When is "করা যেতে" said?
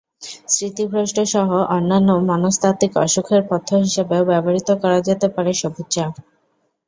4.81-5.27